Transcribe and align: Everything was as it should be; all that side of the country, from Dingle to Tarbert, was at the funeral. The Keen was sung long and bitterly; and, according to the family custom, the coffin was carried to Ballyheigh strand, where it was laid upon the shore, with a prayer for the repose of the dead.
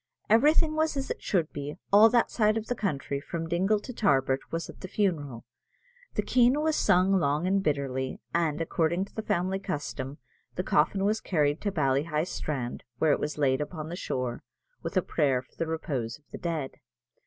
Everything 0.31 0.75
was 0.75 0.97
as 0.97 1.11
it 1.11 1.21
should 1.21 1.53
be; 1.53 1.77
all 1.93 2.09
that 2.09 2.31
side 2.31 2.57
of 2.57 2.65
the 2.65 2.73
country, 2.73 3.19
from 3.21 3.47
Dingle 3.47 3.79
to 3.81 3.93
Tarbert, 3.93 4.39
was 4.51 4.67
at 4.67 4.81
the 4.81 4.87
funeral. 4.87 5.45
The 6.15 6.23
Keen 6.23 6.59
was 6.61 6.75
sung 6.75 7.19
long 7.19 7.45
and 7.45 7.61
bitterly; 7.61 8.19
and, 8.33 8.59
according 8.59 9.05
to 9.05 9.13
the 9.13 9.21
family 9.21 9.59
custom, 9.59 10.17
the 10.55 10.63
coffin 10.63 11.05
was 11.05 11.21
carried 11.21 11.61
to 11.61 11.71
Ballyheigh 11.71 12.25
strand, 12.25 12.83
where 12.97 13.11
it 13.11 13.19
was 13.19 13.37
laid 13.37 13.61
upon 13.61 13.89
the 13.89 13.95
shore, 13.95 14.41
with 14.81 14.97
a 14.97 15.03
prayer 15.03 15.43
for 15.43 15.55
the 15.55 15.67
repose 15.67 16.17
of 16.17 16.25
the 16.31 16.39
dead. 16.39 16.77